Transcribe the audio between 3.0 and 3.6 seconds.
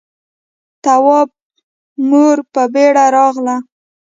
راغله.